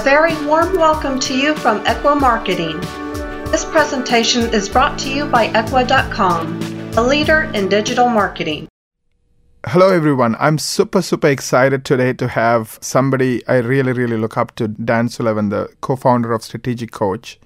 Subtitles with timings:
[0.00, 2.80] A very warm welcome to you from Ekwa Marketing.
[3.50, 6.58] This presentation is brought to you by Ekwa.com,
[6.96, 8.66] a leader in digital marketing.
[9.66, 10.36] Hello, everyone.
[10.40, 15.10] I'm super, super excited today to have somebody I really, really look up to, Dan
[15.10, 17.38] Sullivan, the co founder of Strategic Coach.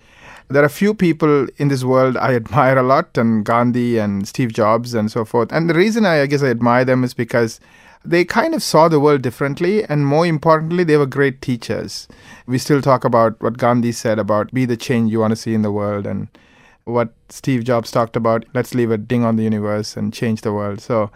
[0.46, 4.52] There are few people in this world I admire a lot, and Gandhi and Steve
[4.52, 5.50] Jobs and so forth.
[5.50, 7.59] And the reason I, I guess I admire them is because
[8.05, 12.07] they kind of saw the world differently, and more importantly, they were great teachers.
[12.46, 15.54] We still talk about what Gandhi said about be the change you want to see
[15.54, 16.29] in the world, and
[16.85, 20.53] what Steve Jobs talked about let's leave a ding on the universe and change the
[20.53, 20.81] world.
[20.81, 21.11] So,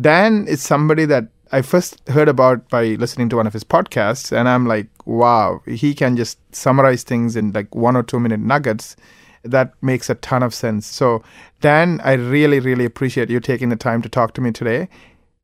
[0.00, 4.30] Dan is somebody that I first heard about by listening to one of his podcasts,
[4.30, 8.40] and I'm like, wow, he can just summarize things in like one or two minute
[8.40, 8.96] nuggets.
[9.44, 10.86] That makes a ton of sense.
[10.86, 11.22] So,
[11.60, 14.88] Dan, I really, really appreciate you taking the time to talk to me today.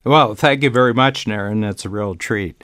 [0.04, 1.68] Well, thank you very much, Naren.
[1.68, 2.62] It's a real treat.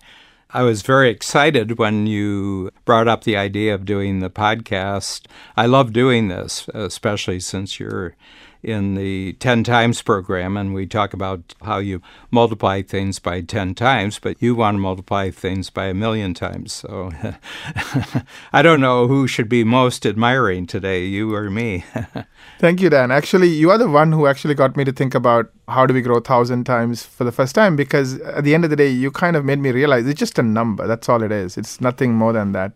[0.51, 5.27] I was very excited when you brought up the idea of doing the podcast.
[5.57, 8.15] I love doing this, especially since you're
[8.63, 13.75] in the 10 times program and we talk about how you multiply things by 10
[13.75, 16.73] times, but you want to multiply things by a million times.
[16.73, 17.11] So
[18.53, 21.85] I don't know who should be most admiring today, you or me.
[22.59, 23.11] Thank you, Dan.
[23.11, 26.03] Actually, you are the one who actually got me to think about how do we
[26.03, 28.89] grow a thousand times for the first time because at the end of the day,
[28.89, 30.87] you kind of made me realize it's just a number.
[30.87, 31.57] That's all it is.
[31.57, 32.73] It's nothing more than that.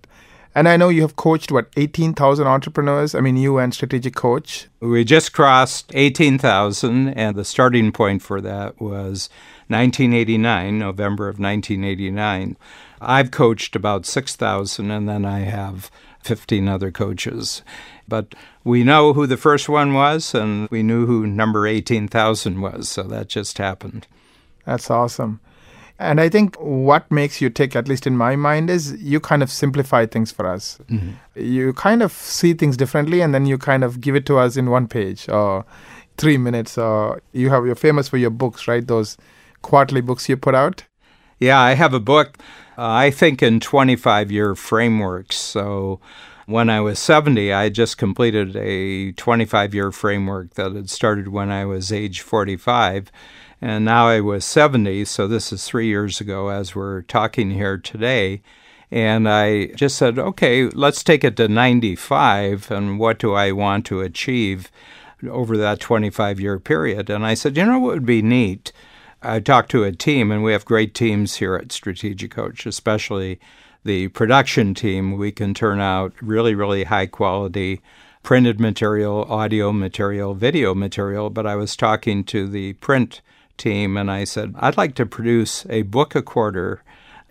[0.54, 3.14] And I know you have coached, what, 18,000 entrepreneurs?
[3.14, 4.68] I mean, you and Strategic Coach.
[4.80, 9.28] We just crossed 18,000, and the starting point for that was
[9.66, 12.56] 1989, November of 1989.
[13.00, 15.90] I've coached about 6,000, and then I have
[16.22, 17.62] 15 other coaches.
[18.06, 22.88] But we know who the first one was, and we knew who number 18,000 was,
[22.88, 24.06] so that just happened.
[24.64, 25.40] That's awesome.
[26.04, 29.42] And I think what makes you tick, at least in my mind, is you kind
[29.42, 30.78] of simplify things for us.
[30.88, 31.12] Mm-hmm.
[31.34, 34.56] You kind of see things differently and then you kind of give it to us
[34.56, 35.64] in one page or
[36.18, 36.76] three minutes.
[36.76, 38.86] Or you have you're famous for your books, right?
[38.86, 39.16] Those
[39.62, 40.84] quarterly books you put out.
[41.38, 42.38] Yeah, I have a book.
[42.76, 45.36] Uh, I think in 25 year frameworks.
[45.36, 46.00] So
[46.46, 51.50] when I was 70, I just completed a 25 year framework that had started when
[51.50, 53.10] I was age 45
[53.64, 57.78] and now I was 70, so this is three years ago as we're talking here
[57.78, 58.42] today.
[58.90, 63.86] And I just said, okay, let's take it to 95, and what do I want
[63.86, 64.70] to achieve
[65.26, 67.08] over that 25 year period?
[67.08, 68.70] And I said, you know what would be neat?
[69.22, 73.40] I talked to a team, and we have great teams here at Strategic Coach, especially
[73.82, 75.16] the production team.
[75.16, 77.80] We can turn out really, really high quality
[78.22, 81.30] printed material, audio material, video material.
[81.30, 83.22] But I was talking to the print
[83.56, 86.82] team and I said, I'd like to produce a book a quarter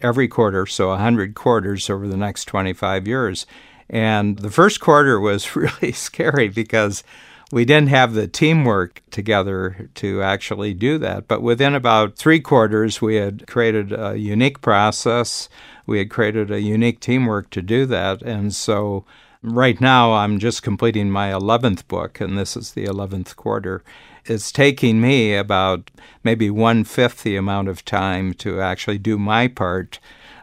[0.01, 3.45] every quarter, so 100 quarters over the next 25 years.
[3.89, 7.03] And the first quarter was really scary because
[7.51, 11.27] we didn't have the teamwork together to actually do that.
[11.27, 15.49] But within about three quarters, we had created a unique process.
[15.85, 18.23] We had created a unique teamwork to do that.
[18.23, 19.05] And so
[19.43, 23.83] right now, I'm just completing my 11th book, and this is the 11th quarter
[24.25, 25.91] it's taking me about
[26.23, 29.99] maybe one fifth the amount of time to actually do my part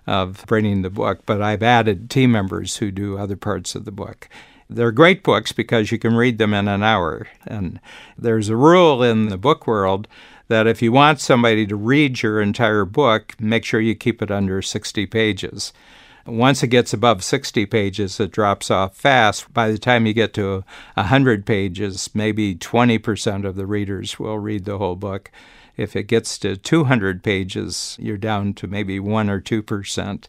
[0.06, 3.92] of bringing the book, but I've added team members who do other parts of the
[3.92, 4.28] book.
[4.68, 7.26] They're great books because you can read them in an hour.
[7.46, 7.80] And
[8.16, 10.06] there's a rule in the book world
[10.48, 14.30] that if you want somebody to read your entire book, make sure you keep it
[14.30, 15.72] under 60 pages.
[16.30, 19.52] Once it gets above 60 pages, it drops off fast.
[19.52, 20.64] By the time you get to
[20.94, 25.30] 100 pages, maybe 20% of the readers will read the whole book.
[25.76, 30.28] If it gets to 200 pages, you're down to maybe 1 or 2%.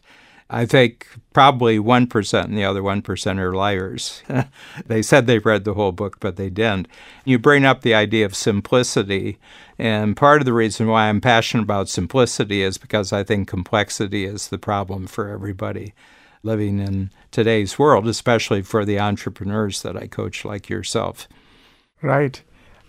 [0.50, 4.22] I think probably 1% and the other 1% are liars.
[4.86, 6.88] they said they read the whole book, but they didn't.
[7.24, 9.38] You bring up the idea of simplicity.
[9.82, 14.24] And part of the reason why I'm passionate about simplicity is because I think complexity
[14.24, 15.92] is the problem for everybody
[16.44, 21.26] living in today's world, especially for the entrepreneurs that I coach like yourself.
[22.00, 22.40] Right.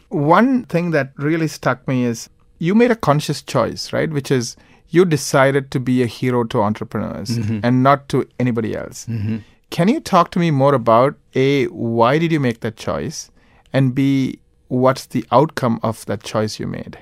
[0.10, 2.30] One thing that really stuck me is
[2.60, 4.12] you made a conscious choice, right?
[4.12, 4.56] Which is
[4.90, 7.62] you decided to be a hero to entrepreneurs mm-hmm.
[7.64, 9.08] and not to anybody else.
[9.08, 9.38] Mm-hmm.
[9.72, 13.32] Can you talk to me more about A, why did you make that choice?
[13.74, 14.38] And B,
[14.74, 16.98] what's the outcome of that choice you made?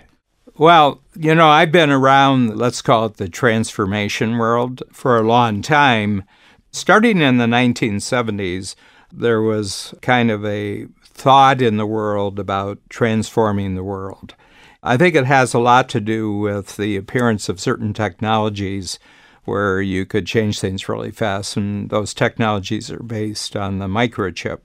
[0.58, 5.62] Well, you know, I've been around, let's call it the transformation world, for a long
[5.62, 6.24] time.
[6.72, 8.76] Starting in the 1970s,
[9.12, 14.36] there was kind of a thought in the world about transforming the world.
[14.84, 19.00] I think it has a lot to do with the appearance of certain technologies
[19.46, 21.56] where you could change things really fast.
[21.56, 24.60] And those technologies are based on the microchip.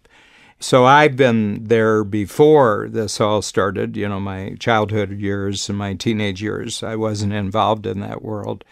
[0.58, 5.94] So I've been there before this all started, you know, my childhood years and my
[5.94, 6.82] teenage years.
[6.82, 8.64] I wasn't involved in that world.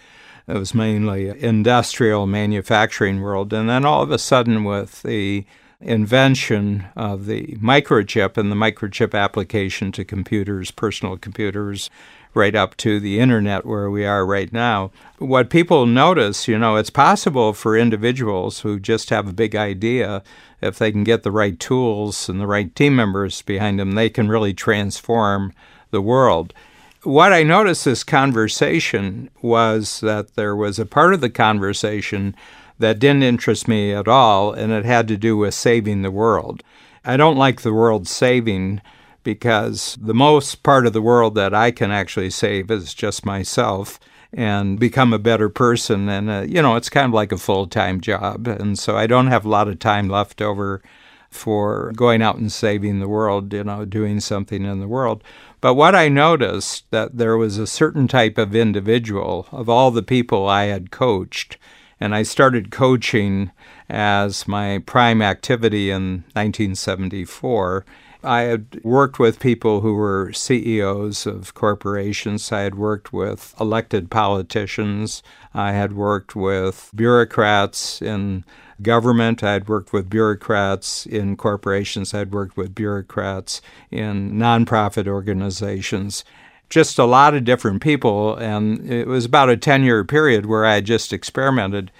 [0.48, 3.52] It was mainly industrial manufacturing world.
[3.52, 5.44] And then all of a sudden with the
[5.80, 11.90] invention of the microchip and the microchip application to computers, personal computers,
[12.34, 14.90] right up to the internet where we are right now.
[15.18, 20.22] What people notice, you know, it's possible for individuals who just have a big idea,
[20.64, 24.08] if they can get the right tools and the right team members behind them, they
[24.08, 25.52] can really transform
[25.90, 26.54] the world.
[27.02, 32.34] What I noticed this conversation was that there was a part of the conversation
[32.78, 36.62] that didn't interest me at all, and it had to do with saving the world.
[37.04, 38.80] I don't like the world saving
[39.22, 44.00] because the most part of the world that I can actually save is just myself
[44.36, 46.08] and become a better person.
[46.08, 48.46] And, uh, you know, it's kind of like a full time job.
[48.46, 50.82] And so I don't have a lot of time left over
[51.30, 55.22] for going out and saving the world, you know, doing something in the world.
[55.60, 60.02] But what I noticed that there was a certain type of individual of all the
[60.02, 61.56] people I had coached,
[61.98, 63.50] and I started coaching
[63.88, 67.84] as my prime activity in 1974
[68.24, 72.50] I had worked with people who were CEOs of corporations.
[72.50, 75.22] I had worked with elected politicians.
[75.52, 78.44] I had worked with bureaucrats in
[78.82, 79.42] government.
[79.42, 82.14] I had worked with bureaucrats in corporations.
[82.14, 83.60] I had worked with bureaucrats
[83.90, 86.24] in nonprofit organizations.
[86.70, 88.36] Just a lot of different people.
[88.36, 91.90] And it was about a 10 year period where I just experimented.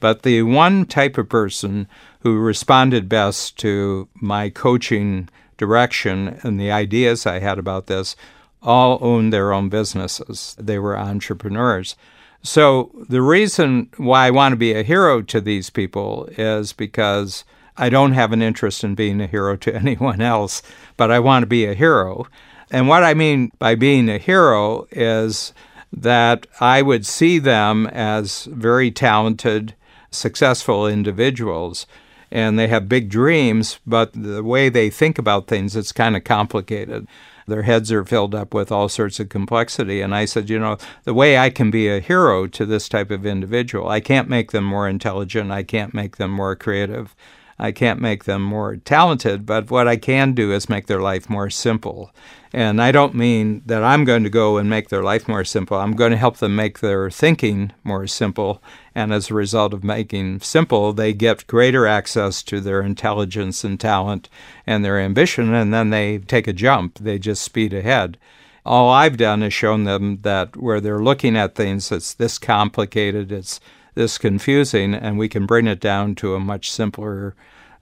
[0.00, 1.86] But the one type of person
[2.20, 5.28] who responded best to my coaching
[5.62, 8.16] direction and the ideas I had about this
[8.62, 10.56] all owned their own businesses.
[10.58, 11.94] They were entrepreneurs.
[12.42, 17.44] So the reason why I want to be a hero to these people is because
[17.76, 20.62] I don't have an interest in being a hero to anyone else,
[20.96, 22.26] but I want to be a hero.
[22.72, 25.52] And what I mean by being a hero is
[25.92, 29.76] that I would see them as very talented,
[30.10, 31.86] successful individuals
[32.32, 36.24] and they have big dreams, but the way they think about things, it's kind of
[36.24, 37.06] complicated.
[37.46, 40.00] Their heads are filled up with all sorts of complexity.
[40.00, 43.10] And I said, you know, the way I can be a hero to this type
[43.10, 47.14] of individual, I can't make them more intelligent, I can't make them more creative.
[47.58, 51.30] I can't make them more talented, but what I can do is make their life
[51.30, 52.10] more simple.
[52.52, 55.78] And I don't mean that I'm going to go and make their life more simple.
[55.78, 58.62] I'm going to help them make their thinking more simple.
[58.94, 63.80] And as a result of making simple, they get greater access to their intelligence and
[63.80, 64.28] talent
[64.66, 66.98] and their ambition, and then they take a jump.
[66.98, 68.18] They just speed ahead.
[68.64, 73.32] All I've done is shown them that where they're looking at things it's this complicated,
[73.32, 73.60] it's
[73.94, 77.34] this confusing, and we can bring it down to a much simpler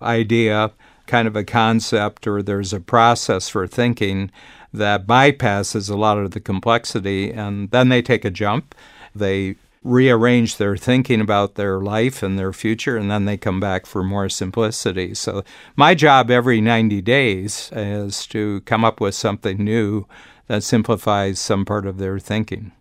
[0.02, 0.72] idea,
[1.06, 4.30] kind of a concept, or there's a process for thinking
[4.72, 8.74] that bypasses a lot of the complexity, and then they take a jump.
[9.14, 13.86] They rearrange their thinking about their life and their future, and then they come back
[13.86, 15.14] for more simplicity.
[15.14, 15.42] So,
[15.74, 20.06] my job every 90 days is to come up with something new
[20.48, 22.72] that simplifies some part of their thinking.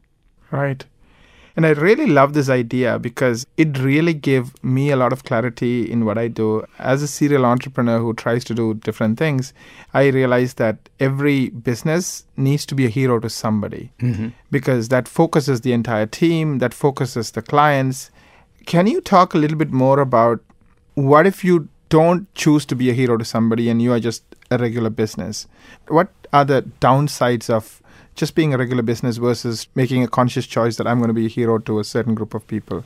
[0.51, 0.85] Right.
[1.55, 5.91] And I really love this idea because it really gave me a lot of clarity
[5.91, 6.65] in what I do.
[6.77, 9.53] As a serial entrepreneur who tries to do different things,
[9.93, 14.29] I realized that every business needs to be a hero to somebody mm-hmm.
[14.51, 18.11] because that focuses the entire team, that focuses the clients.
[18.65, 20.41] Can you talk a little bit more about
[20.95, 24.23] what if you don't choose to be a hero to somebody and you are just
[24.51, 25.47] a regular business?
[25.87, 27.81] What are the downsides of
[28.19, 31.27] just being a regular business versus making a conscious choice that I'm going to be
[31.27, 32.83] a hero to a certain group of people?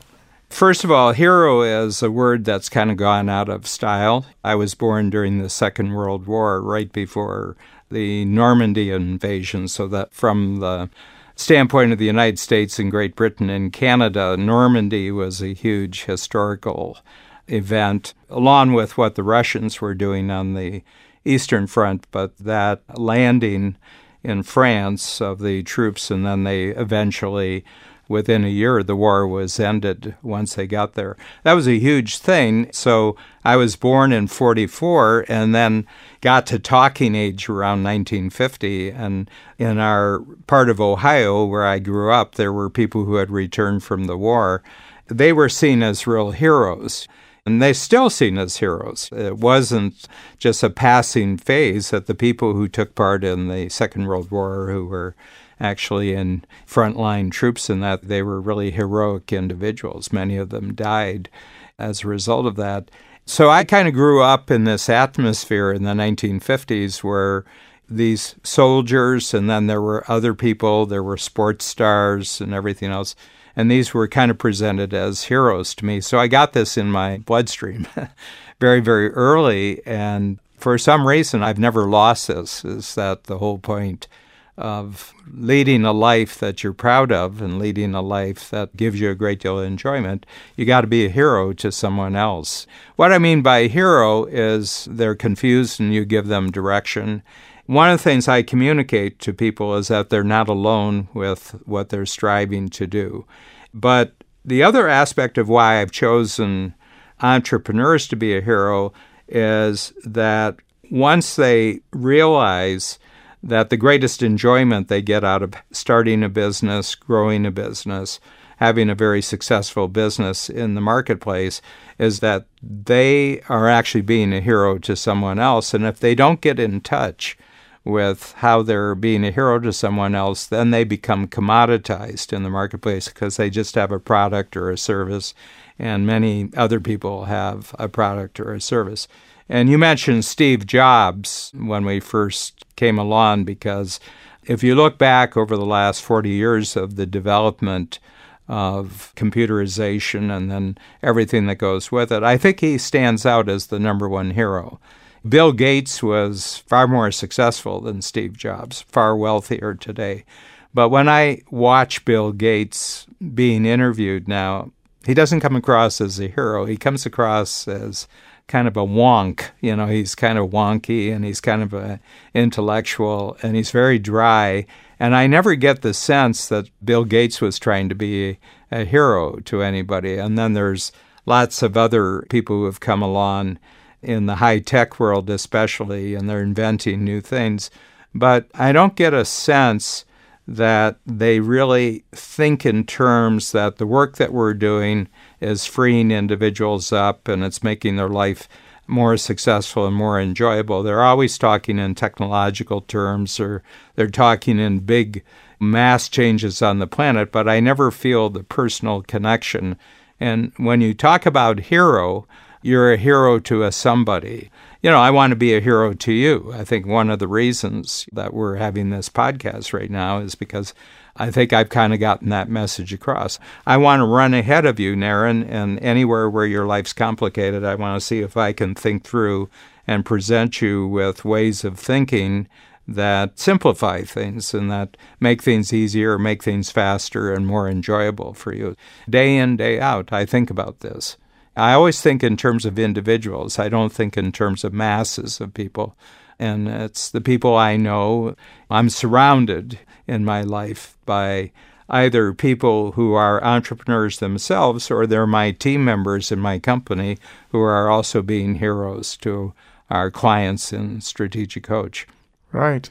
[0.49, 4.27] First of all, hero is a word that's kind of gone out of style.
[4.43, 7.57] I was born during the Second World War, right before
[7.89, 10.91] the Normandy invasion, so that from the
[11.35, 16.99] standpoint of the United States and Great Britain and Canada, Normandy was a huge historical
[17.47, 20.83] event, along with what the Russians were doing on the
[21.25, 22.05] Eastern Front.
[22.11, 23.75] But that landing
[24.23, 27.65] in France of the troops, and then they eventually,
[28.07, 31.17] within a year, the war was ended once they got there.
[31.43, 32.69] That was a huge thing.
[32.71, 35.85] So I was born in 44 and then
[36.21, 38.91] got to talking age around 1950.
[38.91, 43.31] And in our part of Ohio where I grew up, there were people who had
[43.31, 44.63] returned from the war.
[45.07, 47.07] They were seen as real heroes.
[47.45, 49.09] And they're still seen as heroes.
[49.11, 50.07] It wasn't
[50.37, 54.71] just a passing phase that the people who took part in the Second World War,
[54.71, 55.13] who were
[55.59, 60.13] actually in frontline troops and that they were really heroic individuals.
[60.13, 61.29] Many of them died
[61.77, 62.89] as a result of that.
[63.25, 67.43] So I kind of grew up in this atmosphere in the 1950s where
[67.89, 73.15] these soldiers, and then there were other people, there were sports stars and everything else.
[73.55, 76.01] And these were kind of presented as heroes to me.
[76.01, 77.87] So I got this in my bloodstream
[78.59, 79.85] very, very early.
[79.85, 82.63] And for some reason, I've never lost this.
[82.65, 84.07] Is that the whole point
[84.55, 89.09] of leading a life that you're proud of and leading a life that gives you
[89.09, 90.25] a great deal of enjoyment?
[90.55, 92.65] You got to be a hero to someone else.
[92.95, 97.23] What I mean by hero is they're confused and you give them direction
[97.65, 101.89] one of the things I communicate to people is that they're not alone with what
[101.89, 103.25] they're striving to do.
[103.73, 106.75] But the other aspect of why I've chosen
[107.21, 108.91] entrepreneurs to be a hero
[109.29, 110.57] is that
[110.91, 112.99] once they realize
[113.41, 118.19] that the greatest enjoyment they get out of starting a business, growing a business,
[118.57, 121.61] having a very successful business in the marketplace
[121.97, 125.73] is that they are actually being a hero to someone else.
[125.73, 127.37] And if they don't get in touch
[127.85, 132.49] with how they're being a hero to someone else, then they become commoditized in the
[132.49, 135.33] marketplace because they just have a product or a service,
[135.77, 139.07] and many other people have a product or a service.
[139.49, 143.99] And you mentioned Steve Jobs when we first came along because
[144.45, 147.99] if you look back over the last 40 years of the development
[148.47, 153.67] of computerization and then everything that goes with it, I think he stands out as
[153.67, 154.79] the number one hero.
[155.27, 160.25] Bill Gates was far more successful than Steve Jobs, far wealthier today.
[160.73, 164.71] But when I watch Bill Gates being interviewed now,
[165.05, 166.65] he doesn't come across as a hero.
[166.65, 168.07] He comes across as
[168.47, 169.51] kind of a wonk.
[169.61, 171.99] You know, he's kind of wonky and he's kind of an
[172.33, 174.65] intellectual and he's very dry.
[174.99, 178.39] And I never get the sense that Bill Gates was trying to be
[178.71, 180.17] a, hero to anybody.
[180.17, 180.91] And then there's
[181.25, 183.59] lots of other people who have come along
[184.03, 187.69] in the high tech world, especially, and they're inventing new things.
[188.13, 190.05] But I don't get a sense
[190.47, 195.07] that they really think in terms that the work that we're doing
[195.39, 198.49] is freeing individuals up and it's making their life
[198.85, 200.83] more successful and more enjoyable.
[200.83, 203.63] They're always talking in technological terms or
[203.95, 205.23] they're talking in big
[205.59, 209.77] mass changes on the planet, but I never feel the personal connection.
[210.19, 212.27] And when you talk about hero,
[212.63, 214.49] you're a hero to a somebody.
[214.81, 216.51] You know, I want to be a hero to you.
[216.53, 220.73] I think one of the reasons that we're having this podcast right now is because
[221.15, 223.37] I think I've kind of gotten that message across.
[223.67, 227.75] I want to run ahead of you, Naren, and anywhere where your life's complicated, I
[227.75, 229.49] want to see if I can think through
[229.85, 232.47] and present you with ways of thinking
[232.87, 238.53] that simplify things and that make things easier, make things faster, and more enjoyable for
[238.53, 238.75] you.
[239.09, 241.17] Day in, day out, I think about this.
[241.55, 243.59] I always think in terms of individuals.
[243.59, 245.95] I don't think in terms of masses of people.
[246.39, 248.35] And it's the people I know.
[248.69, 251.51] I'm surrounded in my life by
[251.89, 257.17] either people who are entrepreneurs themselves or they're my team members in my company
[257.49, 259.53] who are also being heroes to
[259.91, 262.07] our clients in Strategic Coach.
[262.51, 262.89] Right.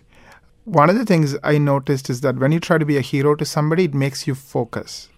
[0.64, 3.34] One of the things I noticed is that when you try to be a hero
[3.34, 5.08] to somebody, it makes you focus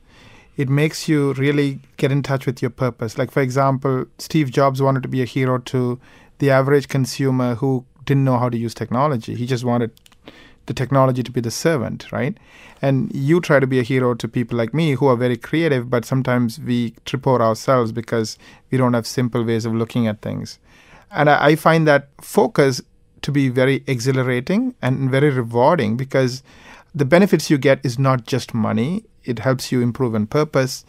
[0.56, 3.18] it makes you really get in touch with your purpose.
[3.18, 5.98] Like, for example, Steve Jobs wanted to be a hero to
[6.38, 9.34] the average consumer who didn't know how to use technology.
[9.34, 9.90] He just wanted
[10.66, 12.36] the technology to be the servant, right?
[12.80, 15.90] And you try to be a hero to people like me who are very creative,
[15.90, 18.38] but sometimes we trip over ourselves because
[18.70, 20.58] we don't have simple ways of looking at things.
[21.10, 22.80] And I, find that focus
[23.22, 26.42] to be very exhilarating and very rewarding because
[26.94, 29.04] the benefits you get is not just money.
[29.24, 30.84] It helps you improve in purpose.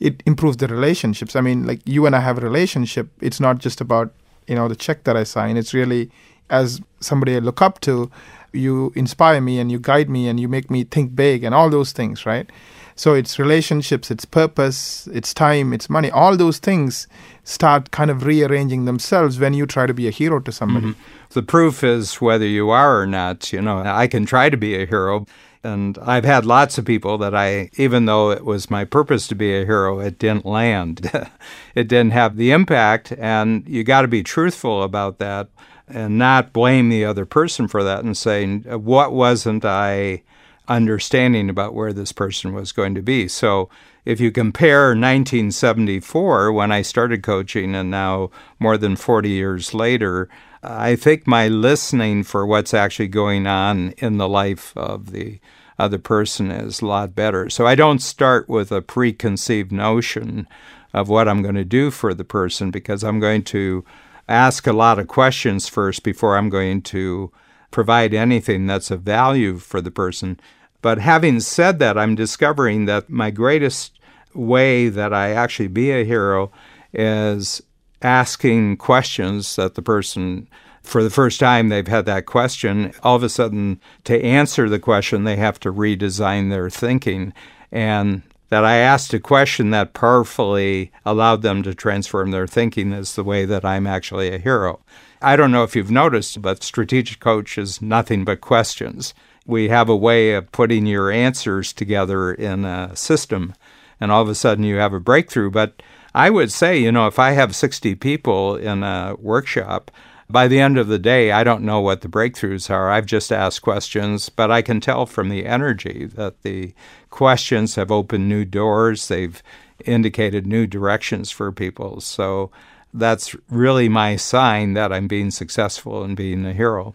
[0.00, 1.36] It improves the relationships.
[1.36, 3.10] I mean like you and i have a relationship.
[3.20, 4.14] It's not just about
[4.46, 5.56] you know the check that i sign.
[5.56, 6.10] It's really
[6.50, 8.10] as somebody i look up to
[8.52, 11.70] you inspire me and you guide me and you make me think big and all
[11.70, 12.50] those things right
[12.94, 17.06] so it's relationships it's purpose it's time it's money all those things
[17.44, 21.00] start kind of rearranging themselves when you try to be a hero to somebody mm-hmm.
[21.30, 24.74] the proof is whether you are or not you know i can try to be
[24.80, 25.26] a hero
[25.64, 29.34] and I've had lots of people that I, even though it was my purpose to
[29.34, 31.08] be a hero, it didn't land.
[31.74, 33.12] it didn't have the impact.
[33.12, 35.48] And you got to be truthful about that
[35.86, 40.22] and not blame the other person for that and saying, what wasn't I
[40.68, 43.28] understanding about where this person was going to be?
[43.28, 43.68] So
[44.04, 50.28] if you compare 1974, when I started coaching, and now more than 40 years later,
[50.62, 55.40] I think my listening for what's actually going on in the life of the
[55.78, 57.50] other person is a lot better.
[57.50, 60.46] So I don't start with a preconceived notion
[60.92, 63.84] of what I'm going to do for the person because I'm going to
[64.28, 67.32] ask a lot of questions first before I'm going to
[67.72, 70.38] provide anything that's of value for the person.
[70.80, 73.98] But having said that, I'm discovering that my greatest
[74.34, 76.52] way that I actually be a hero
[76.92, 77.62] is
[78.02, 80.48] asking questions that the person
[80.82, 84.80] for the first time they've had that question, all of a sudden, to answer the
[84.80, 87.32] question, they have to redesign their thinking.
[87.70, 93.14] And that I asked a question that powerfully allowed them to transform their thinking is
[93.14, 94.80] the way that I'm actually a hero.
[95.22, 99.14] I don't know if you've noticed, but Strategic Coach is nothing but questions.
[99.46, 103.54] We have a way of putting your answers together in a system,
[104.00, 105.50] and all of a sudden you have a breakthrough.
[105.50, 105.82] But
[106.14, 109.90] I would say, you know, if I have 60 people in a workshop,
[110.28, 112.90] by the end of the day, I don't know what the breakthroughs are.
[112.90, 116.74] I've just asked questions, but I can tell from the energy that the
[117.10, 119.08] questions have opened new doors.
[119.08, 119.42] They've
[119.84, 122.00] indicated new directions for people.
[122.00, 122.50] So
[122.92, 126.94] that's really my sign that I'm being successful and being a hero.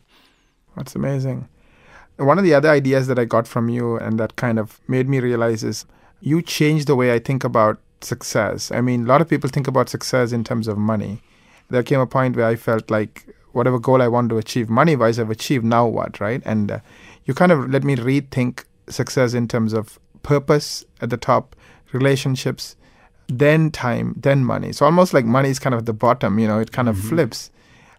[0.76, 1.48] That's amazing.
[2.18, 5.08] One of the other ideas that I got from you and that kind of made
[5.08, 5.86] me realize is
[6.20, 8.72] you changed the way I think about success.
[8.72, 11.22] I mean, a lot of people think about success in terms of money
[11.70, 14.96] there came a point where I felt like whatever goal I want to achieve money
[14.96, 15.66] wise, I've achieved.
[15.66, 16.42] Now what, right?
[16.46, 16.80] And uh,
[17.26, 21.56] you kind of let me rethink success in terms of purpose at the top,
[21.92, 22.76] relationships,
[23.28, 24.72] then time, then money.
[24.72, 26.96] So almost like money is kind of at the bottom, you know, it kind of
[26.96, 27.10] mm-hmm.
[27.10, 27.52] flips.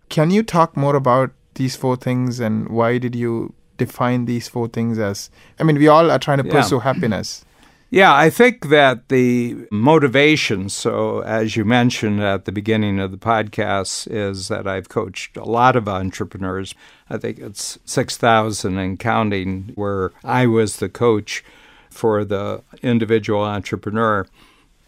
[0.09, 4.69] Can you talk more about these four things and why did you define these four
[4.69, 5.31] things as?
[5.61, 6.53] I mean, we all are trying to yeah.
[6.53, 7.45] pursue happiness.
[7.91, 13.17] Yeah, I think that the motivation, so as you mentioned at the beginning of the
[13.17, 16.75] podcast, is that I've coached a lot of entrepreneurs.
[17.09, 21.43] I think it's 6,000 and counting, where I was the coach
[21.89, 24.27] for the individual entrepreneur.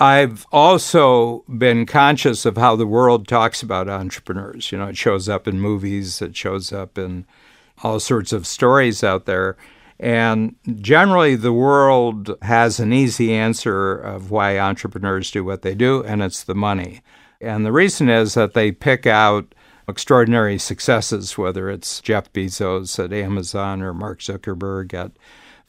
[0.00, 4.73] I've also been conscious of how the world talks about entrepreneurs.
[4.73, 7.27] You know, it shows up in movies, it shows up in
[7.83, 9.59] all sorts of stories out there.
[9.98, 16.03] And generally, the world has an easy answer of why entrepreneurs do what they do,
[16.05, 17.03] and it's the money.
[17.38, 19.55] And the reason is that they pick out
[19.87, 25.12] extraordinary successes, whether it's Jeff Bezos at Amazon or Mark Zuckerberg at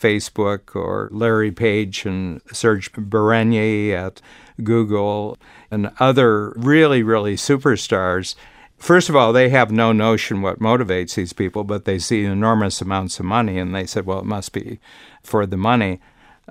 [0.02, 3.54] Facebook or Larry Page and Serge Brin
[3.92, 4.22] at
[4.64, 5.38] Google
[5.70, 8.36] and other really, really superstars.
[8.78, 12.82] First of all, they have no notion what motivates these people, but they see enormous
[12.82, 14.80] amounts of money and they said, well, it must be
[15.22, 16.00] for the money.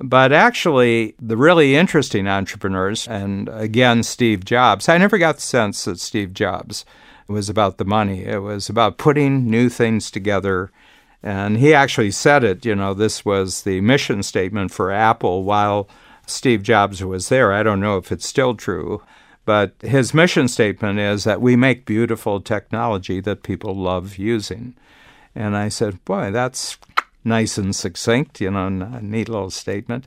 [0.00, 5.84] But actually, the really interesting entrepreneurs, and again, Steve Jobs, I never got the sense
[5.84, 6.84] that Steve Jobs
[7.26, 8.24] was about the money.
[8.24, 10.70] It was about putting new things together.
[11.22, 15.88] And he actually said it, you know, this was the mission statement for Apple while
[16.26, 17.52] Steve Jobs was there.
[17.52, 19.02] I don't know if it's still true.
[19.44, 24.74] But his mission statement is that we make beautiful technology that people love using.
[25.34, 26.78] And I said, boy, that's
[27.24, 30.06] nice and succinct, you know, a neat little statement.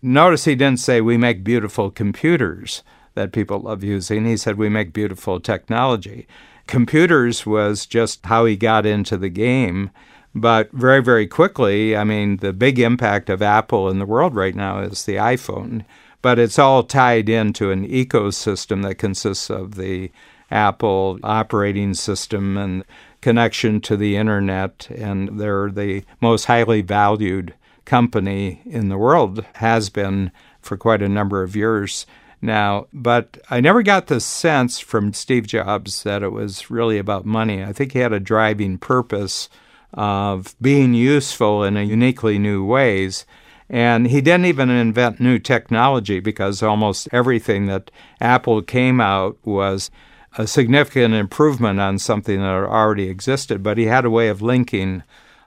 [0.00, 2.82] Notice he didn't say we make beautiful computers
[3.14, 4.24] that people love using.
[4.24, 6.26] He said we make beautiful technology.
[6.66, 9.90] Computers was just how he got into the game.
[10.34, 14.54] But very, very quickly, I mean, the big impact of Apple in the world right
[14.54, 15.84] now is the iPhone
[16.22, 20.10] but it's all tied into an ecosystem that consists of the
[20.50, 22.84] Apple operating system and
[23.20, 29.90] connection to the internet, and they're the most highly valued company in the world, has
[29.90, 32.06] been for quite a number of years
[32.40, 32.86] now.
[32.92, 37.62] But I never got the sense from Steve Jobs that it was really about money.
[37.62, 39.48] I think he had a driving purpose
[39.94, 43.24] of being useful in a uniquely new ways
[43.70, 49.90] and he didn't even invent new technology because almost everything that Apple came out was
[50.38, 55.02] a significant improvement on something that already existed, but he had a way of linking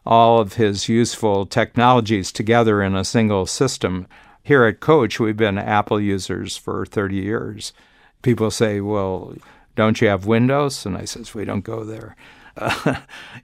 [0.06, 4.08] all of his useful technologies together in a single system.
[4.44, 7.74] Here at Coach, we've been Apple users for 30 years.
[8.22, 9.36] People say, well,
[9.76, 10.86] don't you have Windows?
[10.86, 12.16] And I says, we don't go there.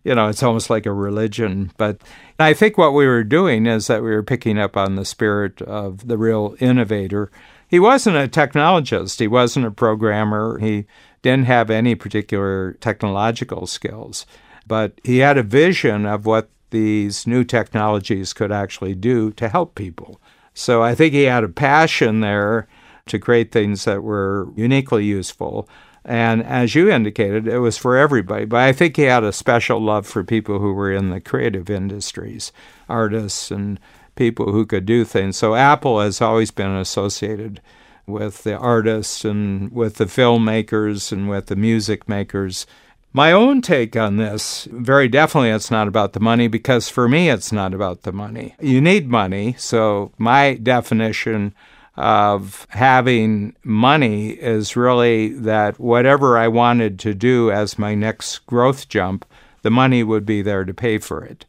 [0.04, 1.72] You know, it's almost like a religion.
[1.76, 2.02] But
[2.40, 5.62] I think what we were doing is that we were picking up on the spirit
[5.62, 7.30] of the real innovator.
[7.68, 10.86] He wasn't a technologist, he wasn't a programmer, he
[11.22, 14.26] didn't have any particular technological skills,
[14.66, 19.76] but he had a vision of what these new technologies could actually do to help
[19.76, 20.22] people.
[20.54, 22.68] So I think he had a passion there
[23.08, 25.68] to create things that were uniquely useful.
[26.08, 28.46] And as you indicated, it was for everybody.
[28.46, 31.70] But I think he had a special love for people who were in the creative
[31.70, 32.54] industries,
[32.88, 33.78] artists and
[34.16, 35.36] people who could do things.
[35.36, 37.62] So Apple has always been associated
[38.08, 42.66] with the artists and with the filmmakers and with the music makers.
[43.12, 47.30] My own take on this, very definitely, it's not about the money because for me,
[47.30, 48.56] it's not about the money.
[48.62, 49.56] You need money.
[49.58, 51.54] So, my definition
[51.98, 58.88] of having money is really that whatever I wanted to do as my next growth
[58.88, 59.26] jump,
[59.64, 61.46] the money would be there to pay for it.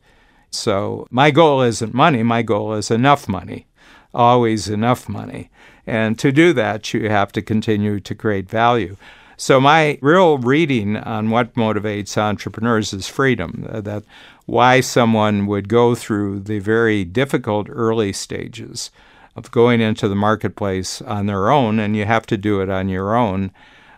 [0.51, 3.67] So my goal isn't money, my goal is enough money,
[4.15, 5.51] always enough money.
[5.87, 8.97] And to do that, you have to continue to create value.
[9.37, 14.03] So my real reading on what motivates entrepreneurs is freedom, uh, that
[14.47, 18.91] why someone would go through the very difficult early stages
[19.39, 22.89] of going into the marketplace on their own, and you have to do it on
[22.89, 23.51] your own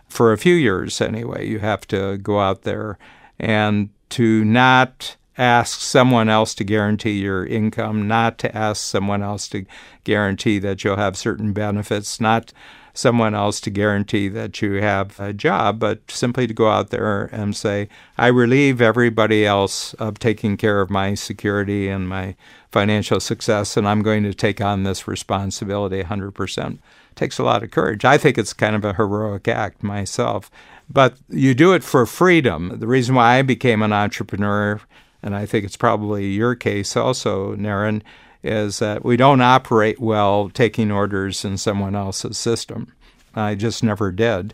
[0.07, 1.47] for a few years anyway.
[1.47, 2.97] You have to go out there
[3.39, 9.47] and to not ask someone else to guarantee your income, not to ask someone else
[9.49, 9.65] to
[10.03, 12.53] guarantee that you'll have certain benefits, not
[12.93, 17.25] someone else to guarantee that you have a job, but simply to go out there
[17.31, 22.35] and say, I relieve everybody else of taking care of my security and my
[22.71, 26.73] financial success, and I'm going to take on this responsibility 100%.
[26.73, 26.79] It
[27.15, 28.05] takes a lot of courage.
[28.05, 30.49] I think it's kind of a heroic act myself.
[30.89, 32.79] But you do it for freedom.
[32.79, 34.81] The reason why I became an entrepreneur
[35.23, 38.01] and I think it's probably your case also, Naren,
[38.43, 42.93] is that we don't operate well taking orders in someone else's system.
[43.35, 44.53] I just never did.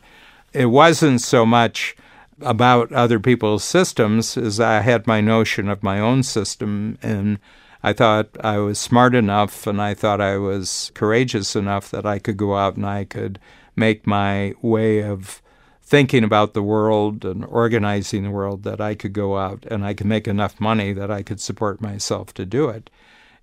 [0.54, 1.96] It wasn't so much
[2.42, 7.40] about other people's systems as I had my notion of my own system and
[7.84, 12.20] I thought I was smart enough and I thought I was courageous enough that I
[12.20, 13.40] could go out and I could
[13.76, 15.42] make my way of
[15.82, 19.94] thinking about the world and organizing the world that I could go out and I
[19.94, 22.90] could make enough money that I could support myself to do it.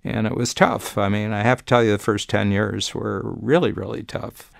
[0.05, 0.99] And it was tough.
[0.99, 4.51] I mean, I have to tell you, the first 10 years were really, really tough.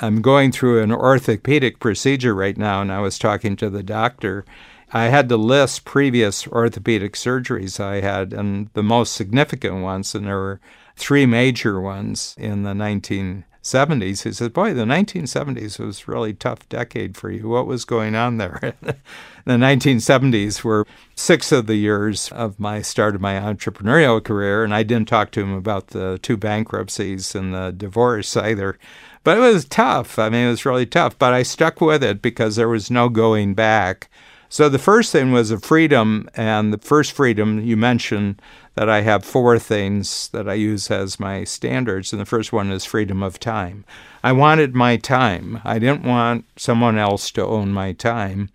[0.00, 4.46] I'm going through an orthopedic procedure right now, and I was talking to the doctor.
[4.92, 10.26] I had to list previous orthopedic surgeries I had, and the most significant ones, and
[10.26, 10.60] there were
[10.96, 14.22] three major ones in the 19 70s.
[14.22, 17.48] He said, Boy, the 1970s was a really tough decade for you.
[17.48, 18.74] What was going on there?
[18.82, 24.74] the 1970s were six of the years of my start of my entrepreneurial career, and
[24.74, 28.78] I didn't talk to him about the two bankruptcies and the divorce either.
[29.24, 30.18] But it was tough.
[30.18, 33.08] I mean, it was really tough, but I stuck with it because there was no
[33.08, 34.10] going back.
[34.50, 38.40] So the first thing was a freedom, and the first freedom you mentioned
[38.74, 42.70] that I have four things that I use as my standards, and the first one
[42.70, 43.84] is freedom of time.
[44.22, 45.60] I wanted my time.
[45.64, 48.50] I didn't want someone else to own my time.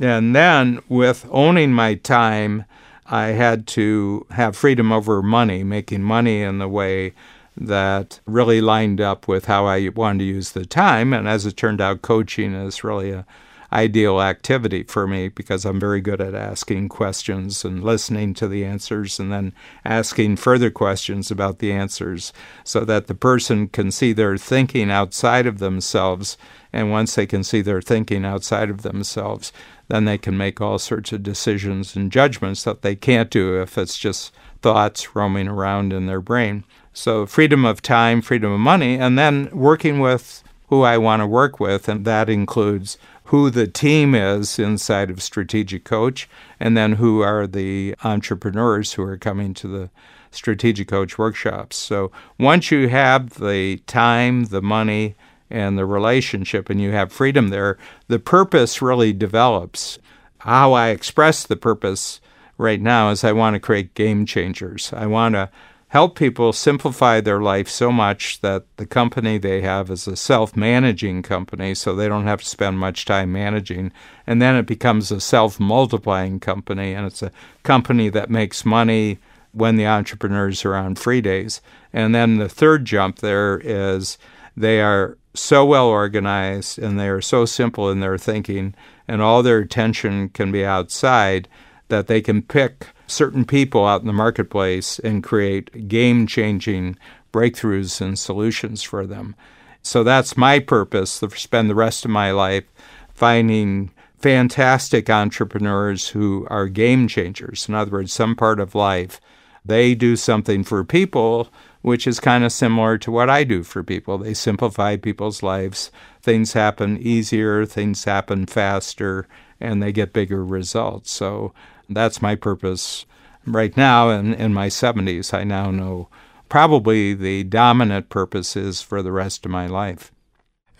[0.00, 2.64] And then with owning my time,
[3.06, 7.12] I had to have freedom over money, making money in the way
[7.56, 11.12] that really lined up with how I wanted to use the time.
[11.12, 13.26] And as it turned out, coaching is really a
[13.74, 18.64] ideal activity for me because I'm very good at asking questions and listening to the
[18.64, 19.52] answers and then
[19.84, 22.32] asking further questions about the answers
[22.62, 26.38] so that the person can see their thinking outside of themselves.
[26.72, 29.52] And once they can see their thinking outside of themselves,
[29.88, 33.76] then they can make all sorts of decisions and judgments that they can't do if
[33.76, 34.32] it's just
[34.62, 36.64] thoughts roaming around in their brain.
[36.92, 41.26] So, freedom of time, freedom of money, and then working with who I want to
[41.26, 46.28] work with, and that includes who the team is inside of Strategic Coach,
[46.60, 49.90] and then who are the entrepreneurs who are coming to the
[50.30, 51.76] Strategic Coach workshops.
[51.76, 55.14] So once you have the time, the money,
[55.50, 59.98] and the relationship, and you have freedom there, the purpose really develops.
[60.38, 62.20] How I express the purpose
[62.58, 64.92] right now is I want to create game changers.
[64.92, 65.50] I want to
[65.94, 70.56] help people simplify their life so much that the company they have is a self
[70.56, 73.92] managing company, so they don't have to spend much time managing.
[74.26, 77.30] And then it becomes a self multiplying company, and it's a
[77.62, 79.20] company that makes money
[79.52, 81.60] when the entrepreneurs are on free days.
[81.92, 84.18] And then the third jump there is
[84.56, 88.74] they are so well organized and they are so simple in their thinking,
[89.06, 91.46] and all their attention can be outside
[91.86, 96.96] that they can pick certain people out in the marketplace and create game changing
[97.32, 99.34] breakthroughs and solutions for them.
[99.82, 102.64] So that's my purpose to spend the rest of my life
[103.12, 107.68] finding fantastic entrepreneurs who are game changers.
[107.68, 109.20] In other words, some part of life,
[109.64, 111.48] they do something for people
[111.84, 114.16] which is kind of similar to what I do for people.
[114.16, 115.90] They simplify people's lives.
[116.22, 119.28] Things happen easier, things happen faster,
[119.60, 121.10] and they get bigger results.
[121.10, 121.52] So
[121.88, 123.06] that's my purpose
[123.46, 124.10] right now.
[124.10, 126.08] In, in my 70s, I now know
[126.48, 130.12] probably the dominant purpose is for the rest of my life.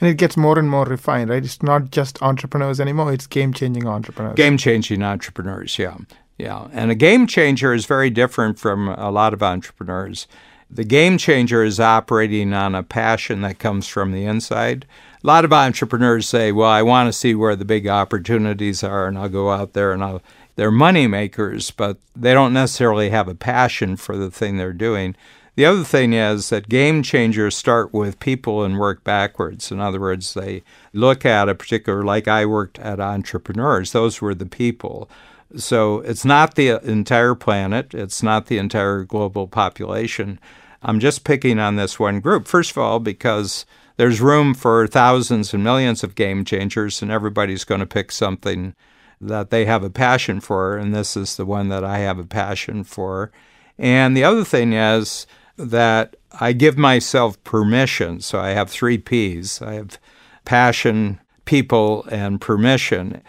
[0.00, 1.44] And it gets more and more refined, right?
[1.44, 4.34] It's not just entrepreneurs anymore, it's game changing entrepreneurs.
[4.34, 5.96] Game changing entrepreneurs, yeah.
[6.38, 6.68] Yeah.
[6.72, 10.26] And a game changer is very different from a lot of entrepreneurs.
[10.70, 14.86] The game changer is operating on a passion that comes from the inside.
[15.22, 19.06] A lot of entrepreneurs say, Well, I want to see where the big opportunities are,
[19.06, 20.22] and I'll go out there and I'll.
[20.56, 25.16] They're money makers, but they don't necessarily have a passion for the thing they're doing.
[25.56, 29.70] The other thing is that game changers start with people and work backwards.
[29.70, 30.62] In other words, they
[30.92, 35.08] look at a particular, like I worked at entrepreneurs, those were the people.
[35.56, 40.40] So it's not the entire planet, it's not the entire global population.
[40.82, 42.48] I'm just picking on this one group.
[42.48, 43.64] First of all, because
[43.96, 48.74] there's room for thousands and millions of game changers, and everybody's going to pick something
[49.20, 52.24] that they have a passion for, and this is the one that I have a
[52.24, 53.30] passion for.
[53.78, 58.20] And the other thing is that I give myself permission.
[58.20, 59.98] So I have three P's I have
[60.44, 63.22] passion, people, and permission.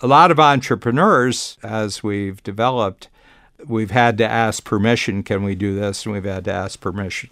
[0.00, 3.08] A lot of entrepreneurs, as we've developed,
[3.66, 6.04] we've had to ask permission can we do this?
[6.04, 7.30] And we've had to ask permission.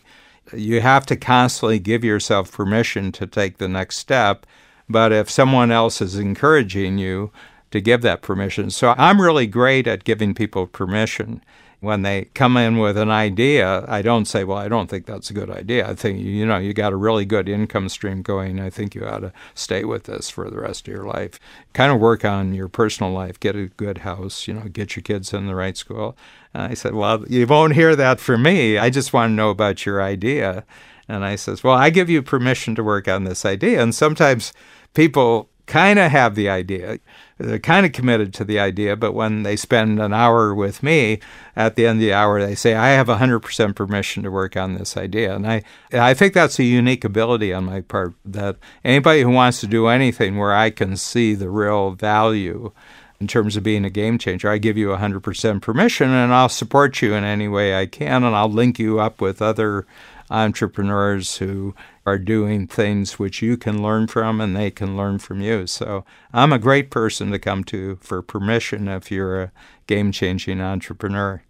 [0.52, 4.46] You have to constantly give yourself permission to take the next step.
[4.88, 7.30] But if someone else is encouraging you,
[7.70, 8.70] to give that permission.
[8.70, 11.42] So I'm really great at giving people permission.
[11.80, 15.30] When they come in with an idea, I don't say, Well, I don't think that's
[15.30, 15.88] a good idea.
[15.88, 18.60] I think, you know, you got a really good income stream going.
[18.60, 21.40] I think you ought to stay with this for the rest of your life.
[21.72, 25.02] Kind of work on your personal life, get a good house, you know, get your
[25.02, 26.18] kids in the right school.
[26.52, 28.76] And I said, Well, you won't hear that from me.
[28.76, 30.66] I just want to know about your idea.
[31.08, 33.82] And I says, Well, I give you permission to work on this idea.
[33.82, 34.52] And sometimes
[34.92, 36.98] people kind of have the idea.
[37.40, 40.82] Uh, They're kind of committed to the idea, but when they spend an hour with
[40.82, 41.20] me,
[41.56, 44.74] at the end of the hour, they say, I have 100% permission to work on
[44.74, 45.34] this idea.
[45.34, 49.60] And I, I think that's a unique ability on my part that anybody who wants
[49.60, 52.72] to do anything where I can see the real value
[53.20, 57.02] in terms of being a game changer, I give you 100% permission and I'll support
[57.02, 59.86] you in any way I can and I'll link you up with other
[60.30, 61.74] entrepreneurs who
[62.10, 65.66] are doing things which you can learn from and they can learn from you.
[65.66, 69.52] So I'm a great person to come to for permission if you're a
[69.86, 71.42] game changing entrepreneur.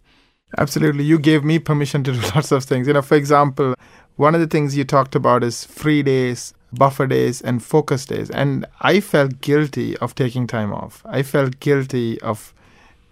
[0.57, 1.03] Absolutely.
[1.03, 2.85] You gave me permission to do lots of things.
[2.87, 3.73] You know, for example,
[4.17, 8.29] one of the things you talked about is free days, buffer days, and focus days.
[8.29, 11.01] And I felt guilty of taking time off.
[11.05, 12.53] I felt guilty of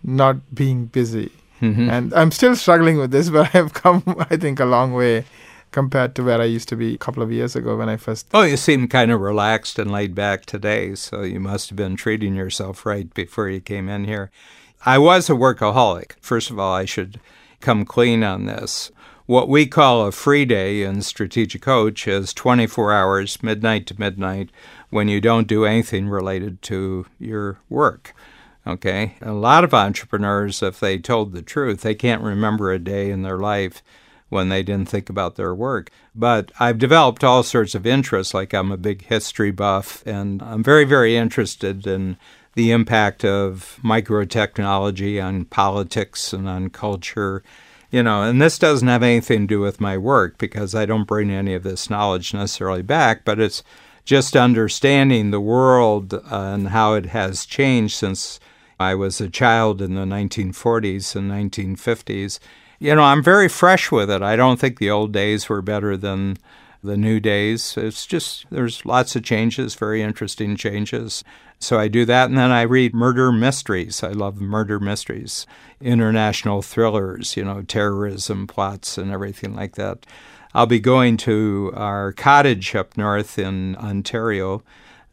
[0.04, 1.32] not being busy.
[1.62, 1.90] Mm-hmm.
[1.90, 5.26] And I'm still struggling with this, but I've come, I think, a long way
[5.72, 8.28] compared to where I used to be a couple of years ago when I first.
[8.34, 11.96] Oh, you seem kind of relaxed and laid back today, so you must have been
[11.96, 14.32] treating yourself right before you came in here.
[14.86, 16.14] I was a workaholic.
[16.22, 17.20] First of all, I should
[17.60, 18.92] come clean on this.
[19.26, 24.50] What we call a free day in Strategic Coach is 24 hours, midnight to midnight,
[24.90, 28.16] when you don't do anything related to your work.
[28.66, 29.18] Okay?
[29.22, 33.22] A lot of entrepreneurs, if they told the truth, they can't remember a day in
[33.22, 33.84] their life
[34.30, 35.90] when they didn't think about their work.
[36.16, 40.64] But I've developed all sorts of interests, like I'm a big history buff, and I'm
[40.64, 42.18] very, very interested in
[42.54, 47.44] the impact of microtechnology on politics and on culture.
[47.92, 51.08] You know, and this doesn't have anything to do with my work because I don't
[51.08, 53.64] bring any of this knowledge necessarily back, but it's
[54.06, 58.40] just understanding the world uh, and how it has changed since
[58.80, 62.40] I was a child in the 1940s and 1950s
[62.80, 64.22] you know, I'm very fresh with it.
[64.22, 66.38] I don't think the old days were better than
[66.82, 67.76] the new days.
[67.78, 71.24] It's just, there's lots of changes, very interesting changes.
[71.60, 74.02] So I do that, and then I read murder mysteries.
[74.02, 75.46] I love murder mysteries,
[75.82, 80.06] international thrillers, you know, terrorism plots and everything like that.
[80.54, 84.64] I'll be going to our cottage up north in Ontario,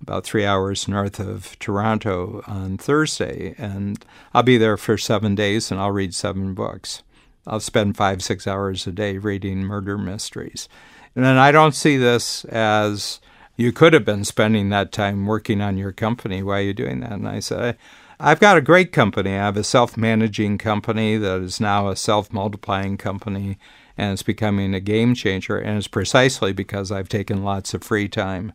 [0.00, 5.72] about three hours north of Toronto on Thursday, and I'll be there for seven days
[5.72, 7.02] and I'll read seven books.
[7.46, 10.68] I'll spend five, six hours a day reading murder mysteries.
[11.14, 13.20] And I don't see this as
[13.56, 16.42] you could have been spending that time working on your company.
[16.42, 17.12] Why are you doing that?
[17.12, 17.78] And I said,
[18.18, 19.32] I've got a great company.
[19.32, 23.58] I have a self managing company that is now a self multiplying company
[23.96, 25.58] and it's becoming a game changer.
[25.58, 28.52] And it's precisely because I've taken lots of free time.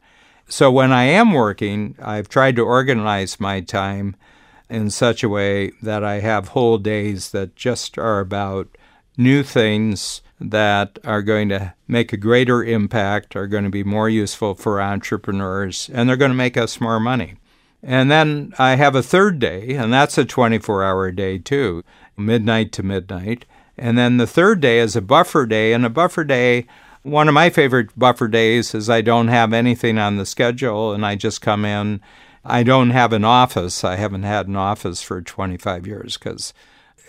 [0.47, 4.15] So when I am working, I've tried to organize my time
[4.69, 8.67] in such a way that I have whole days that just are about
[9.17, 14.09] new things that are going to make a greater impact, are going to be more
[14.09, 17.35] useful for entrepreneurs, and they're going to make us more money.
[17.83, 21.83] And then I have a third day, and that's a 24 hour day too,
[22.17, 23.45] midnight to midnight.
[23.77, 25.73] And then the third day is a buffer day.
[25.73, 26.67] And a buffer day,
[27.01, 31.05] one of my favorite buffer days is I don't have anything on the schedule and
[31.05, 32.01] I just come in.
[32.45, 33.83] I don't have an office.
[33.83, 36.53] I haven't had an office for 25 years because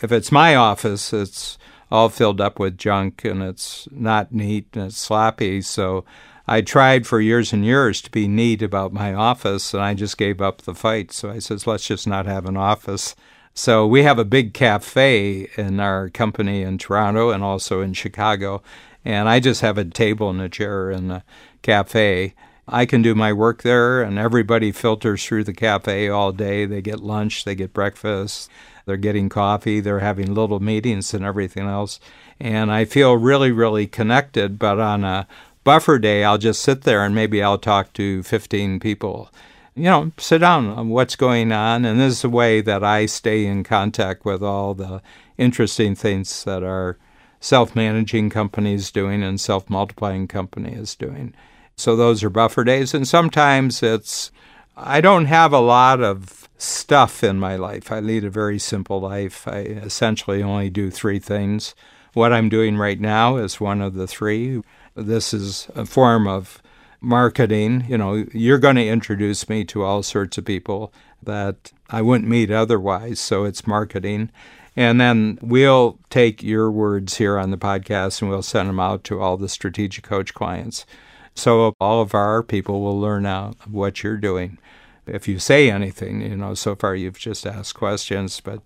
[0.02, 1.58] if it's my office, it's
[1.92, 5.60] all filled up with junk and it's not neat and it's sloppy.
[5.60, 6.06] So
[6.48, 10.16] I tried for years and years to be neat about my office and I just
[10.16, 11.12] gave up the fight.
[11.12, 13.14] So I says, let's just not have an office.
[13.52, 18.62] So we have a big cafe in our company in Toronto and also in Chicago.
[19.04, 21.22] And I just have a table and a chair in the
[21.60, 22.32] cafe.
[22.66, 26.64] I can do my work there, and everybody filters through the cafe all day.
[26.64, 28.48] They get lunch, they get breakfast,
[28.84, 32.00] they're getting coffee, they're having little meetings and everything else.
[32.40, 34.58] And I feel really, really connected.
[34.58, 35.26] But on a
[35.64, 39.30] buffer day, I'll just sit there and maybe I'll talk to 15 people.
[39.74, 41.84] You know, sit down what's going on.
[41.84, 45.00] And this is a way that I stay in contact with all the
[45.38, 46.98] interesting things that our
[47.40, 51.34] self managing company is doing and self multiplying company is doing.
[51.76, 52.94] So those are buffer days.
[52.94, 54.30] And sometimes it's,
[54.76, 57.90] I don't have a lot of stuff in my life.
[57.90, 59.46] I lead a very simple life.
[59.46, 61.74] I essentially only do three things.
[62.14, 64.62] What I'm doing right now is one of the three.
[64.94, 66.62] This is a form of
[67.00, 67.84] marketing.
[67.88, 72.28] You know, you're going to introduce me to all sorts of people that I wouldn't
[72.28, 73.18] meet otherwise.
[73.20, 74.30] So it's marketing.
[74.76, 79.04] And then we'll take your words here on the podcast and we'll send them out
[79.04, 80.86] to all the strategic coach clients.
[81.34, 84.58] So all of our people will learn out what you're doing.
[85.06, 88.62] If you say anything, you know, so far you've just asked questions, but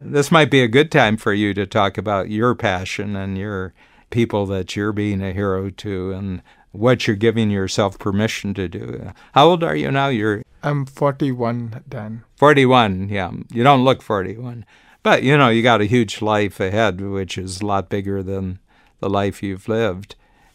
[0.00, 3.74] this might be a good time for you to talk about your passion and your
[4.10, 9.12] people that you're being a hero to and what you're giving yourself permission to do.
[9.32, 10.08] How old are you now?
[10.08, 12.24] You're I'm 41, Dan.
[12.36, 13.32] 41, yeah.
[13.52, 14.64] You don't look 41.
[15.02, 18.58] But, you know, you got a huge life ahead, which is a lot bigger than
[19.00, 20.14] the life you've lived.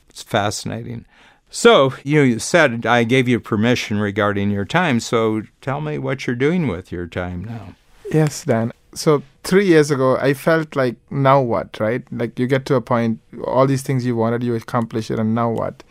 [0.10, 1.06] It's fascinating.
[1.50, 5.00] So you said I gave you permission regarding your time.
[5.00, 7.76] So tell me what you're doing with your time now.
[8.12, 8.72] Yes, Dan.
[8.94, 12.04] So three years ago, I felt like, now what, right?
[12.12, 15.36] Like you get to a point, all these things you wanted, you accomplish it, and
[15.36, 15.84] now what?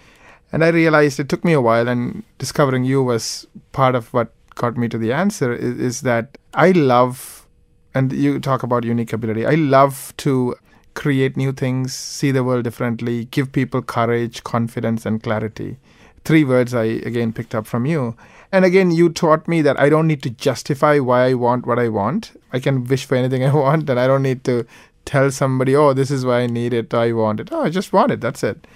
[0.50, 4.32] And I realized it took me a while, and discovering you was part of what
[4.56, 7.46] got me to the answer is, is that I love,
[7.94, 10.56] and you talk about unique ability, I love to
[10.98, 15.76] create new things, see the world differently, give people courage, confidence, and clarity.
[16.24, 18.16] Three words I again picked up from you.
[18.50, 21.78] And again, you taught me that I don't need to justify why I want what
[21.78, 22.32] I want.
[22.52, 24.66] I can wish for anything I want, and I don't need to
[25.04, 27.50] tell somebody, oh, this is why I need it, I want it.
[27.52, 28.66] Oh, I just want it, that's it.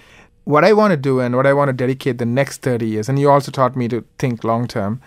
[0.45, 3.09] What I want to do and what I want to dedicate the next 30 years,
[3.09, 5.01] and you also taught me to think long term,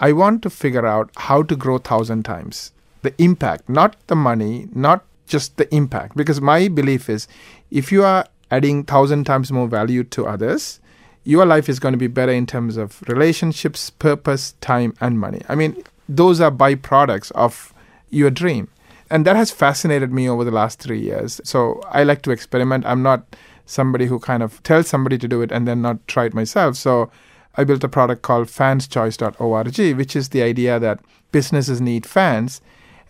[0.00, 2.72] I want to figure out how to grow thousand times.
[3.02, 6.16] The impact, not the money, not just the impact.
[6.16, 7.28] Because my belief is
[7.70, 10.80] if you are adding thousand times more value to others,
[11.24, 15.42] your life is going to be better in terms of relationships, purpose, time, and money.
[15.48, 17.74] I mean, those are byproducts of
[18.10, 18.68] your dream.
[19.10, 21.40] And that has fascinated me over the last three years.
[21.44, 22.86] So I like to experiment.
[22.86, 23.36] I'm not
[23.66, 26.76] somebody who kind of tells somebody to do it and then not try it myself.
[26.76, 27.10] So
[27.56, 31.00] I built a product called fanschoice.org, which is the idea that
[31.32, 32.60] businesses need fans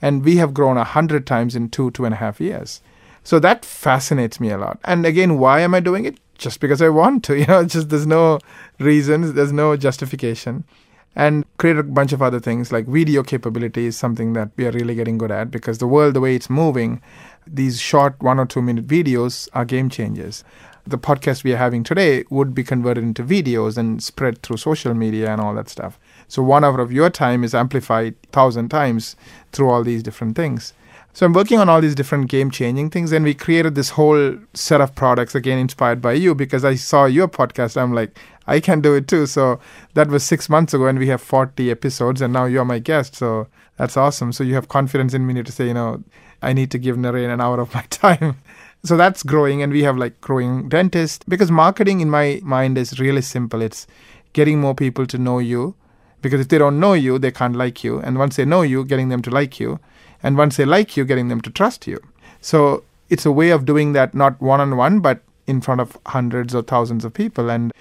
[0.00, 2.80] and we have grown a hundred times in two two and a half years.
[3.24, 4.78] So that fascinates me a lot.
[4.84, 6.18] And again why am i doing it?
[6.36, 8.38] Just because i want to you know just there's no
[8.78, 10.64] reasons there's no justification.
[11.16, 14.70] And create a bunch of other things like video capability is something that we are
[14.70, 17.02] really getting good at because the world the way it's moving
[17.46, 20.44] these short one or two minute videos are game changers.
[20.86, 24.94] The podcast we are having today would be converted into videos and spread through social
[24.94, 25.98] media and all that stuff
[26.28, 29.16] so one hour of your time is amplified thousand times
[29.52, 30.74] through all these different things.
[31.14, 34.38] So I'm working on all these different game changing things, and we created this whole
[34.54, 37.80] set of products again inspired by you because I saw your podcast.
[37.80, 39.26] I'm like, I can do it too.
[39.26, 39.58] So
[39.94, 43.16] that was six months ago, and we have 40 episodes, and now you're my guest.
[43.16, 44.32] So that's awesome.
[44.32, 46.04] So you have confidence in me to say, you know,
[46.40, 48.36] I need to give Naren an hour of my time.
[48.84, 53.00] so that's growing, and we have like growing dentist because marketing in my mind is
[53.00, 53.60] really simple.
[53.60, 53.88] It's
[54.34, 55.74] getting more people to know you
[56.22, 58.00] because if they don't know you, they can't like you.
[58.00, 59.78] And once they know you, getting them to like you.
[60.22, 62.00] And once they like you, getting them to trust you.
[62.40, 65.96] So it's a way of doing that not one on one, but in front of
[66.06, 67.50] hundreds or thousands of people.
[67.50, 67.72] And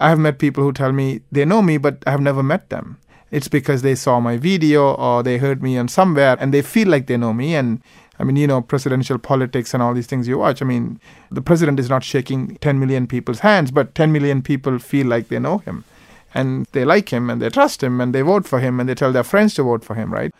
[0.00, 2.70] I have met people who tell me they know me, but I have never met
[2.70, 2.98] them.
[3.30, 6.88] It's because they saw my video or they heard me on somewhere and they feel
[6.88, 7.54] like they know me.
[7.54, 7.80] And
[8.18, 10.60] I mean, you know, presidential politics and all these things you watch.
[10.60, 14.78] I mean, the president is not shaking 10 million people's hands, but 10 million people
[14.78, 15.84] feel like they know him
[16.34, 18.94] and they like him and they trust him and they vote for him and they
[18.94, 20.32] tell their friends to vote for him, right?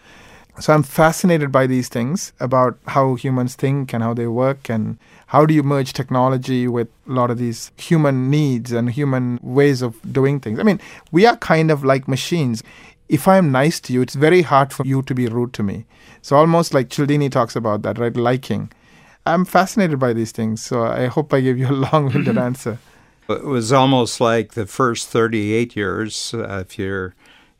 [0.61, 4.99] So I'm fascinated by these things about how humans think and how they work and
[5.29, 9.81] how do you merge technology with a lot of these human needs and human ways
[9.81, 10.59] of doing things.
[10.59, 10.81] I mean,
[11.11, 12.63] we are kind of like machines.
[13.09, 15.87] If I'm nice to you, it's very hard for you to be rude to me.
[16.21, 18.15] So almost like Cialdini talks about that, right?
[18.15, 18.71] Liking.
[19.25, 20.63] I'm fascinated by these things.
[20.63, 22.39] So I hope I gave you a long-winded mm-hmm.
[22.39, 22.79] answer.
[23.29, 27.15] It was almost like the first 38 years, uh, if you're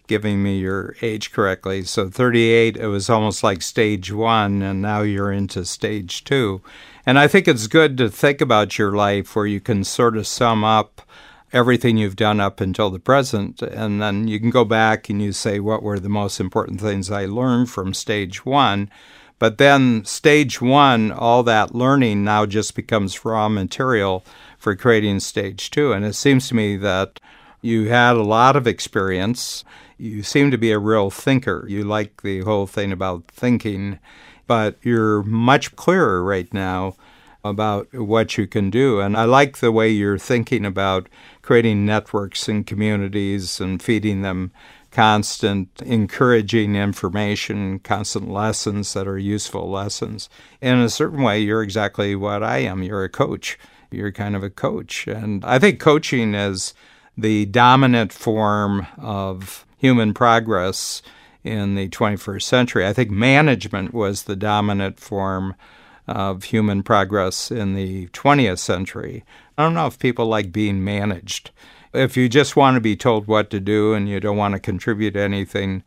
[0.07, 1.83] giving me your age correctly.
[1.85, 6.61] So 38, it was almost like stage one, and now you're into stage two.
[7.07, 10.27] And I think it's good to think about your life where you can sort of
[10.27, 11.03] sum up
[11.53, 15.33] everything you've done up until the present, and then you can go back and you
[15.33, 18.91] say, What were the most important things I learned from stage one?
[19.39, 24.25] But then, stage one, all that learning now just becomes raw material
[24.63, 25.93] for creating stage two.
[25.93, 27.19] And it seems to me that
[27.61, 29.65] you had a lot of experience
[30.03, 31.65] you seem to be a real thinker.
[31.69, 34.01] You like the whole thing about thinking,
[34.49, 36.97] but you're much clearer right now
[37.45, 39.01] about what you can do.
[39.01, 41.09] And I like the way you're thinking about
[41.41, 44.51] creating networks and communities and feeding them
[44.91, 50.29] constant, encouraging information, constant lessons that are useful lessons.
[50.61, 52.83] In a certain way, you're exactly what I am.
[52.83, 53.57] You're a coach.
[53.93, 55.07] You're kind of a coach.
[55.07, 56.75] And I think coaching is
[57.17, 61.03] the dominant form of human progress
[61.45, 62.87] in the 21st century.
[62.87, 65.55] I think management was the dominant form
[66.07, 69.25] of human progress in the 20th century.
[69.57, 71.51] I don't know if people like being managed.
[71.93, 74.61] If you just want to be told what to do and you don't want to
[74.61, 75.83] contribute anything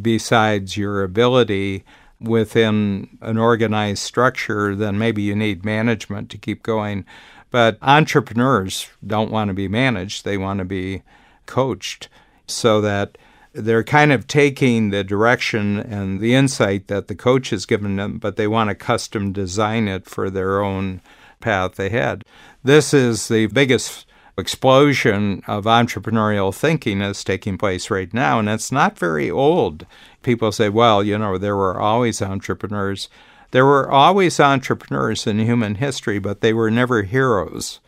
[0.00, 1.84] besides your ability
[2.20, 7.04] within an organized structure, then maybe you need management to keep going.
[7.50, 11.02] But entrepreneurs don't want to be managed, they want to be
[11.46, 12.08] coached
[12.46, 13.16] so that
[13.52, 18.18] they're kind of taking the direction and the insight that the coach has given them,
[18.18, 21.00] but they want to custom design it for their own
[21.40, 22.24] path ahead.
[22.62, 28.70] This is the biggest explosion of entrepreneurial thinking that's taking place right now, and it's
[28.70, 29.86] not very old.
[30.22, 33.08] People say, well, you know, there were always entrepreneurs.
[33.56, 37.80] There were always entrepreneurs in human history, but they were never heroes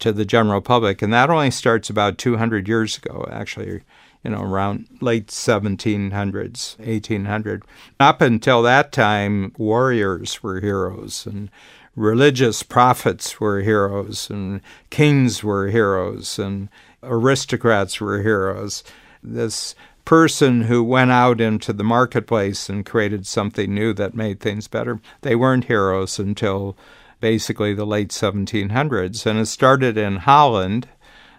[0.00, 1.00] to the general public.
[1.00, 3.80] And that only starts about 200 years ago, actually
[4.22, 7.64] you know, around late 1700s, 1800.
[7.98, 11.50] Up until that time, warriors were heroes and
[11.96, 14.60] religious prophets were heroes and
[14.90, 16.68] kings were heroes and
[17.02, 18.84] aristocrats were heroes.
[19.22, 24.68] This person who went out into the marketplace and created something new that made things
[24.68, 26.76] better, they weren't heroes until
[27.20, 29.26] basically the late 1700s.
[29.26, 30.88] And it started in Holland,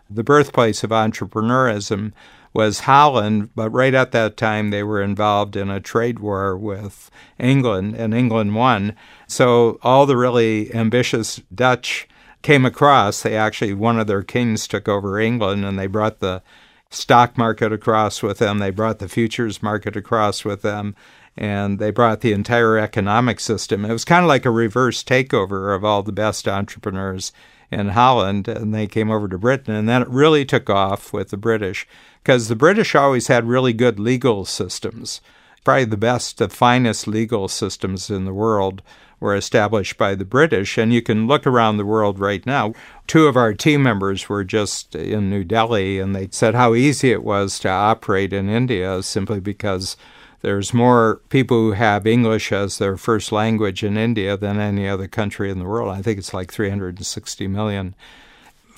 [0.09, 2.11] the birthplace of entrepreneurism
[2.53, 7.11] was Holland, but right at that time they were involved in a trade war with
[7.37, 8.95] England, and England won.
[9.27, 12.07] So all the really ambitious Dutch
[12.41, 13.21] came across.
[13.21, 16.41] They actually, one of their kings took over England, and they brought the
[16.89, 20.95] stock market across with them, they brought the futures market across with them.
[21.37, 23.83] And they brought the entire economic system.
[23.83, 27.33] It was kind of like a reverse takeover of all the best entrepreneurs
[27.69, 29.75] in Holland, and they came over to Britain.
[29.75, 31.85] And then it really took off with the British
[32.23, 35.19] because the British always had really good legal systems.
[35.65, 38.81] Probably the best, the finest legal systems in the world
[39.19, 40.77] were established by the British.
[40.77, 42.73] And you can look around the world right now.
[43.07, 47.11] Two of our team members were just in New Delhi, and they said how easy
[47.11, 49.97] it was to operate in India simply because
[50.41, 55.07] there's more people who have English as their first language in India than any other
[55.07, 55.89] country in the world.
[55.89, 57.95] I think it's like 360 million.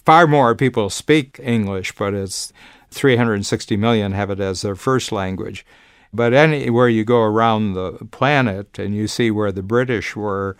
[0.05, 2.53] Far more people speak English, but it's
[2.91, 5.65] 360 million have it as their first language.
[6.14, 10.58] But anywhere you go around the planet and you see where the British were,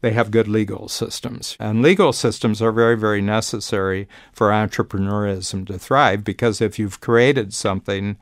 [0.00, 1.56] they have good legal systems.
[1.60, 7.52] And legal systems are very, very necessary for entrepreneurism to thrive because if you've created
[7.52, 8.16] something,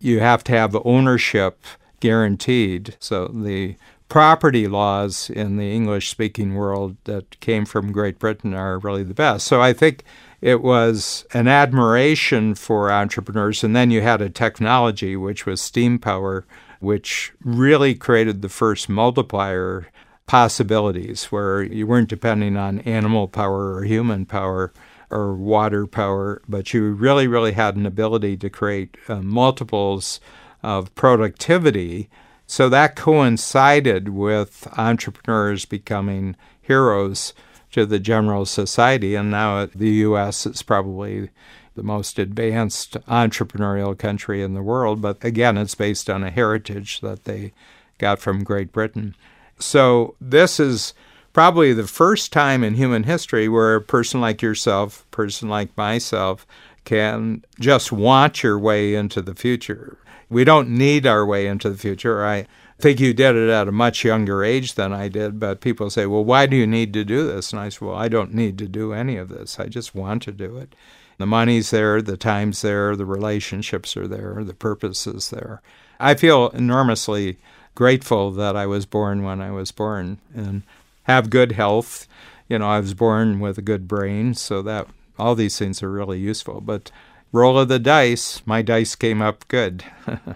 [0.00, 1.64] you have to have ownership
[2.00, 2.96] guaranteed.
[3.00, 3.76] So the
[4.08, 9.14] property laws in the English speaking world that came from Great Britain are really the
[9.14, 9.46] best.
[9.46, 10.04] So I think
[10.44, 13.64] it was an admiration for entrepreneurs.
[13.64, 16.44] And then you had a technology, which was steam power,
[16.80, 19.86] which really created the first multiplier
[20.26, 24.70] possibilities where you weren't depending on animal power or human power
[25.10, 30.20] or water power, but you really, really had an ability to create uh, multiples
[30.62, 32.10] of productivity.
[32.46, 37.32] So that coincided with entrepreneurs becoming heroes
[37.74, 39.16] to the general society.
[39.16, 40.46] And now the U.S.
[40.46, 41.30] is probably
[41.74, 45.02] the most advanced entrepreneurial country in the world.
[45.02, 47.52] But again, it's based on a heritage that they
[47.98, 49.16] got from Great Britain.
[49.58, 50.94] So this is
[51.32, 56.46] probably the first time in human history where a person like yourself, person like myself,
[56.84, 59.98] can just want your way into the future.
[60.30, 62.24] We don't need our way into the future.
[62.24, 62.46] I
[62.84, 66.04] think you did it at a much younger age than I did, but people say,
[66.04, 67.50] well, why do you need to do this?
[67.50, 69.58] And I say, well, I don't need to do any of this.
[69.58, 70.74] I just want to do it.
[71.16, 75.62] The money's there, the time's there, the relationships are there, the purpose is there.
[75.98, 77.38] I feel enormously
[77.74, 80.62] grateful that I was born when I was born and
[81.04, 82.06] have good health.
[82.50, 85.90] You know, I was born with a good brain, so that all these things are
[85.90, 86.60] really useful.
[86.60, 86.90] But
[87.32, 89.84] roll of the dice, my dice came up good.
[90.06, 90.34] you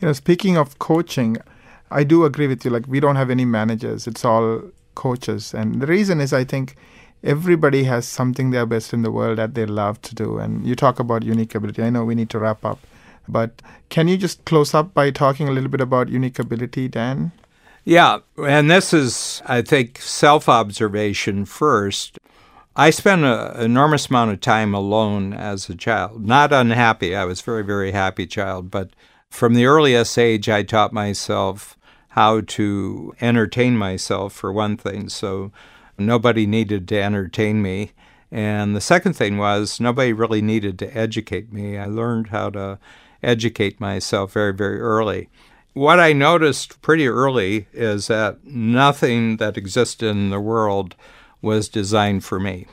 [0.00, 1.36] know, speaking of coaching,
[1.92, 2.70] I do agree with you.
[2.70, 4.62] Like, we don't have any managers, it's all
[4.94, 5.54] coaches.
[5.54, 6.76] And the reason is, I think
[7.22, 10.38] everybody has something they're best in the world that they love to do.
[10.38, 11.82] And you talk about unique ability.
[11.82, 12.80] I know we need to wrap up.
[13.28, 17.32] But can you just close up by talking a little bit about unique ability, Dan?
[17.84, 22.18] Yeah, and this is, I think, self observation first.
[22.74, 26.24] I spent an enormous amount of time alone as a child.
[26.24, 27.14] Not unhappy.
[27.14, 28.70] I was very, very happy child.
[28.70, 28.90] But
[29.30, 31.76] from the earliest age, I taught myself
[32.12, 35.08] how to entertain myself, for one thing.
[35.08, 35.50] So
[35.98, 37.92] nobody needed to entertain me.
[38.30, 41.78] And the second thing was nobody really needed to educate me.
[41.78, 42.78] I learned how to
[43.22, 45.28] educate myself very, very early.
[45.74, 50.94] What I noticed pretty early is that nothing that existed in the world
[51.40, 52.66] was designed for me.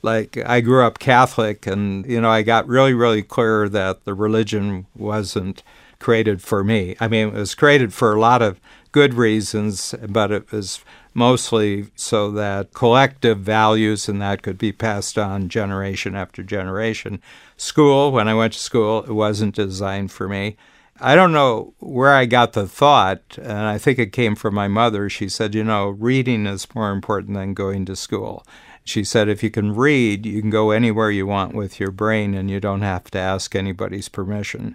[0.00, 4.14] Like, I grew up Catholic, and, you know, I got really, really clear that the
[4.14, 5.62] religion wasn't
[5.98, 6.96] created for me.
[7.00, 8.60] I mean, it was created for a lot of
[8.92, 10.80] good reasons, but it was
[11.14, 17.20] mostly so that collective values and that could be passed on generation after generation.
[17.56, 20.56] School, when I went to school, it wasn't designed for me.
[21.00, 24.66] I don't know where I got the thought, and I think it came from my
[24.66, 25.08] mother.
[25.08, 28.44] She said, You know, reading is more important than going to school.
[28.84, 32.34] She said, If you can read, you can go anywhere you want with your brain
[32.34, 34.74] and you don't have to ask anybody's permission.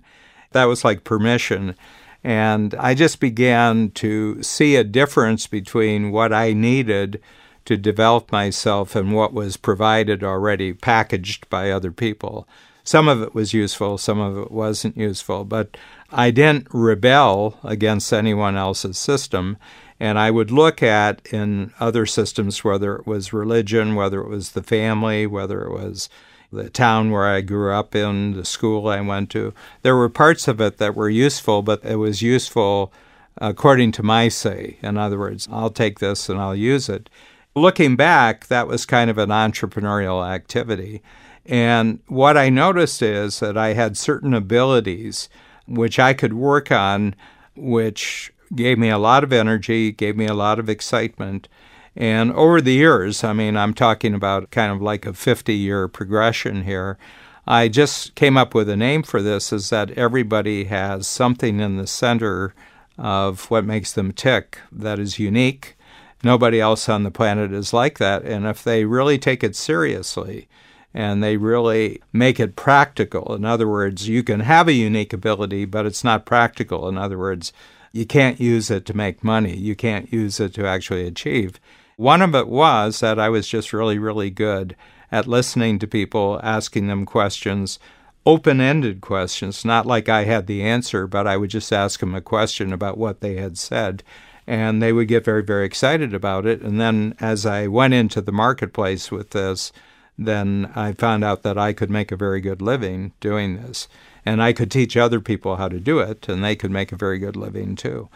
[0.51, 1.75] That was like permission.
[2.23, 7.21] And I just began to see a difference between what I needed
[7.65, 12.47] to develop myself and what was provided already, packaged by other people.
[12.83, 15.77] Some of it was useful, some of it wasn't useful, but
[16.11, 19.57] I didn't rebel against anyone else's system.
[19.99, 24.51] And I would look at in other systems, whether it was religion, whether it was
[24.51, 26.09] the family, whether it was
[26.53, 30.47] the town where I grew up in, the school I went to, there were parts
[30.47, 32.93] of it that were useful, but it was useful
[33.37, 34.77] according to my say.
[34.81, 37.09] In other words, I'll take this and I'll use it.
[37.55, 41.01] Looking back, that was kind of an entrepreneurial activity.
[41.45, 45.29] And what I noticed is that I had certain abilities
[45.67, 47.15] which I could work on,
[47.55, 51.47] which gave me a lot of energy, gave me a lot of excitement.
[51.95, 55.87] And over the years, I mean, I'm talking about kind of like a 50 year
[55.87, 56.97] progression here.
[57.45, 61.77] I just came up with a name for this is that everybody has something in
[61.77, 62.55] the center
[62.97, 65.75] of what makes them tick that is unique.
[66.23, 68.23] Nobody else on the planet is like that.
[68.23, 70.47] And if they really take it seriously,
[70.93, 73.33] and they really make it practical.
[73.33, 76.87] In other words, you can have a unique ability, but it's not practical.
[76.87, 77.51] In other words,
[77.91, 81.59] you can't use it to make money, you can't use it to actually achieve.
[81.97, 84.75] One of it was that I was just really, really good
[85.11, 87.77] at listening to people, asking them questions,
[88.25, 92.15] open ended questions, not like I had the answer, but I would just ask them
[92.15, 94.03] a question about what they had said.
[94.47, 96.61] And they would get very, very excited about it.
[96.61, 99.71] And then as I went into the marketplace with this,
[100.17, 103.87] then I found out that I could make a very good living doing this.
[104.25, 106.97] And I could teach other people how to do it, and they could make a
[106.97, 108.09] very good living too.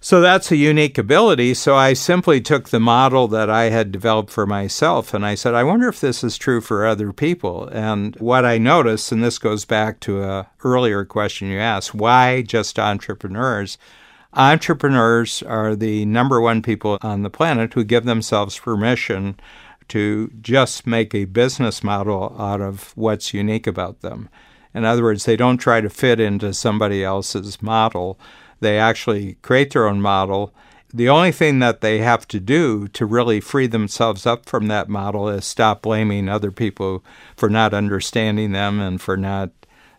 [0.00, 1.54] So that's a unique ability.
[1.54, 5.54] So I simply took the model that I had developed for myself and I said,
[5.54, 7.66] I wonder if this is true for other people.
[7.68, 12.42] And what I noticed, and this goes back to a earlier question you asked, why
[12.42, 13.76] just entrepreneurs?
[14.34, 19.40] Entrepreneurs are the number one people on the planet who give themselves permission
[19.88, 24.28] to just make a business model out of what's unique about them.
[24.74, 28.20] In other words, they don't try to fit into somebody else's model.
[28.60, 30.52] They actually create their own model.
[30.92, 34.88] The only thing that they have to do to really free themselves up from that
[34.88, 37.04] model is stop blaming other people
[37.36, 39.50] for not understanding them and for not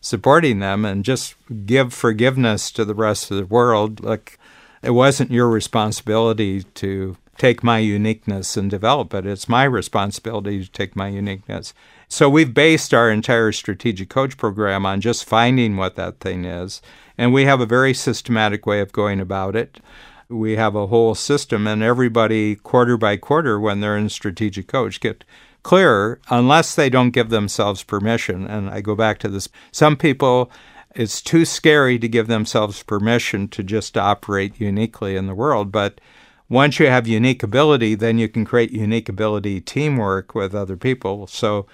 [0.02, 1.36] supporting them and just
[1.66, 4.04] give forgiveness to the rest of the world.
[4.04, 4.40] Like,
[4.82, 9.26] it wasn't your responsibility to take my uniqueness and develop it.
[9.26, 11.74] It's my responsibility to take my uniqueness.
[12.08, 16.82] So we've based our entire strategic coach program on just finding what that thing is.
[17.20, 19.82] And we have a very systematic way of going about it.
[20.30, 25.00] we have a whole system, and everybody, quarter by quarter, when they're in strategic coach,
[25.00, 25.26] get
[25.64, 28.46] clearer unless they don't give themselves permission.
[28.48, 30.52] And I go back to this some people,
[30.96, 35.72] it's too scary to give themselves permission to just operate uniquely in the world.
[35.72, 36.00] But
[36.48, 41.28] once you have unique ability, then you can create unique ability teamwork with other people.
[41.28, 41.66] So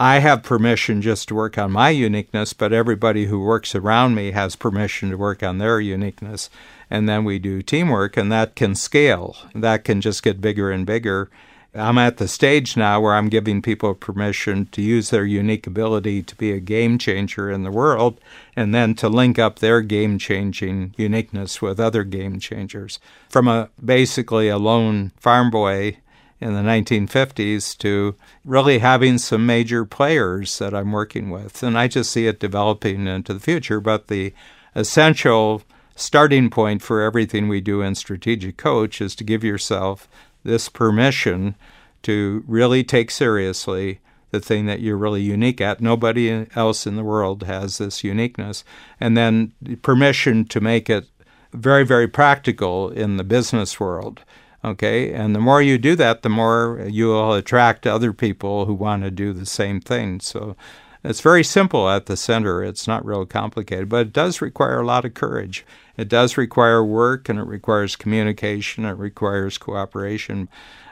[0.00, 4.30] I have permission just to work on my uniqueness, but everybody who works around me
[4.30, 6.50] has permission to work on their uniqueness.
[6.88, 9.36] And then we do teamwork, and that can scale.
[9.56, 11.30] That can just get bigger and bigger.
[11.74, 16.22] I'm at the stage now where I'm giving people permission to use their unique ability
[16.22, 18.20] to be a game changer in the world
[18.56, 23.00] and then to link up their game changing uniqueness with other game changers.
[23.28, 25.98] From a basically a lone farm boy
[26.40, 28.14] in the 1950s to
[28.44, 31.62] really having some major players that I'm working with.
[31.62, 33.80] And I just see it developing into the future.
[33.80, 34.32] But the
[34.74, 35.62] essential
[35.96, 40.08] starting point for everything we do in Strategic Coach is to give yourself
[40.44, 41.56] this permission
[42.02, 45.80] to really take seriously the thing that you're really unique at.
[45.80, 48.62] Nobody else in the world has this uniqueness.
[49.00, 51.06] And then permission to make it
[51.52, 54.22] very, very practical in the business world.
[54.64, 58.74] Okay, and the more you do that, the more you will attract other people who
[58.74, 60.18] want to do the same thing.
[60.18, 60.56] So
[61.04, 62.64] it's very simple at the center.
[62.64, 65.64] It's not real complicated, but it does require a lot of courage.
[65.96, 70.48] It does require work and it requires communication, it requires cooperation,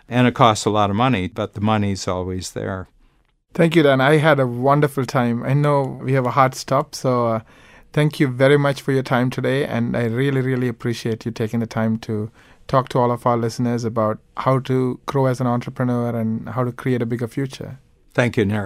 [0.09, 2.89] and it costs a lot of money, but the money's always there.
[3.53, 4.01] Thank you, Dan.
[4.01, 5.43] I had a wonderful time.
[5.43, 7.41] I know we have a hard stop, so uh,
[7.93, 11.61] thank you very much for your time today, and I really, really appreciate you taking
[11.61, 12.31] the time to
[12.69, 16.65] talk to all of our listeners about how to grow as an entrepreneur and how
[16.65, 17.79] to create a bigger future.
[18.15, 18.65] Thank you, Nara.